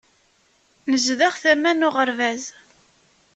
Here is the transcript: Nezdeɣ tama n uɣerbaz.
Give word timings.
Nezdeɣ 0.91 1.33
tama 1.41 1.71
n 1.71 1.85
uɣerbaz. 1.87 2.43